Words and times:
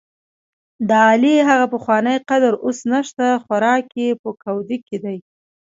دعلي 0.91 1.35
هغه 1.49 1.65
پخوانی 1.73 2.17
قدر 2.29 2.53
اوس 2.65 2.79
نشته، 2.91 3.25
خوراک 3.43 3.85
یې 4.01 4.09
په 4.21 4.29
کودي 4.43 4.77
کې 4.87 4.97
دی. 5.03 5.17